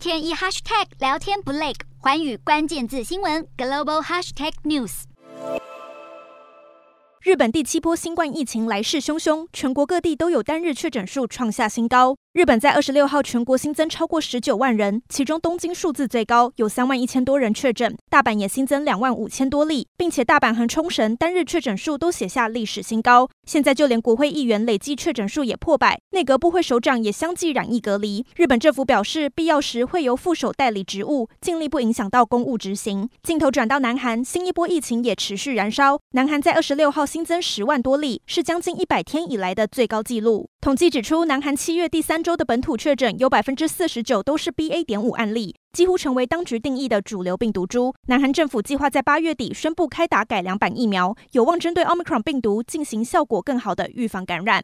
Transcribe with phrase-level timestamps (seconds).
[0.00, 5.02] 天一 hashtag 聊天不累，环宇关键字新闻 global hashtag news。
[7.22, 12.16] 日本第七波新冠疫情来势汹汹，全国各地都有单日确诊数创下新高。
[12.32, 23.28] 日本在二十六号全国新增超过十九万人，其中东京数字最高，有三万一千多人确诊；大阪也新增两万五千多例，并且大阪和冲绳单日确诊数都写下历史新高。
[23.46, 28.24] 现在就连国会议员累计确诊数也破百，内阁部会首长也相继染疫隔离。
[28.36, 33.10] 日本政府表示，必要时会由副手代理职务，尽力不影响到公务执行。
[33.24, 40.48] 镜头转到南韩，新一波疫情也持续燃烧，南韩在二十六号新增十万多例，是将近一百天以来的最高纪录。
[40.60, 44.84] 统计指出，南韩七月第三州的本土确诊有百分之四十九都是 BA.
[44.84, 47.94] 点五案例，几乎成为当局定义的主流病毒株。
[48.06, 54.58] 南韩政府计划在八月底宣布开打改良版疫苗，有望针对奥密克戎病毒进行效果更好的预防感染。